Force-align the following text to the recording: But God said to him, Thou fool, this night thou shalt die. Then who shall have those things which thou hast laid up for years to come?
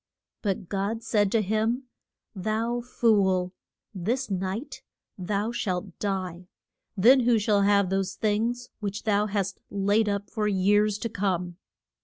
But 0.41 0.67
God 0.67 1.03
said 1.03 1.31
to 1.31 1.43
him, 1.43 1.83
Thou 2.33 2.81
fool, 2.83 3.53
this 3.93 4.31
night 4.31 4.81
thou 5.15 5.51
shalt 5.51 5.99
die. 5.99 6.47
Then 6.97 7.19
who 7.19 7.37
shall 7.37 7.61
have 7.61 7.91
those 7.91 8.15
things 8.15 8.69
which 8.79 9.03
thou 9.03 9.27
hast 9.27 9.59
laid 9.69 10.09
up 10.09 10.31
for 10.31 10.47
years 10.47 10.97
to 10.97 11.09
come? 11.09 11.57